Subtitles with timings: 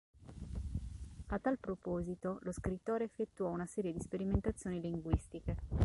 [1.27, 5.57] A tal proposito, lo scrittore effettuò una serie di sperimentazioni linguistiche.